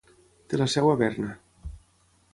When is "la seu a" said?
0.61-0.97